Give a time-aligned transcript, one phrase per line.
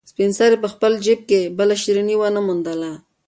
[0.11, 2.91] سپین سرې په خپل جېب کې بله شيرني ونه موندله.